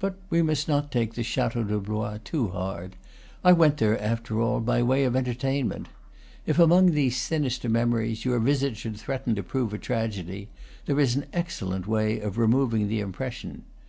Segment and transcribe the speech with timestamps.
[0.00, 2.96] But we must not take the Chateau de Blois too hard:
[3.44, 5.86] I went there, after all, by way of entertainment.
[6.46, 10.48] If among these sinister memories your visit should threaten to prove a tragedy,
[10.86, 13.62] there is an excellent way of removing the impression.